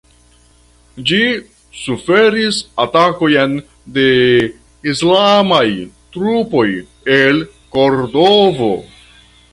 Ĝi 1.09 1.19
suferis 1.81 2.57
atakojn 2.85 3.53
de 3.99 4.07
islamaj 4.95 5.63
trupoj 6.17 6.67
el 7.19 7.43
Kordovo. 7.77 8.75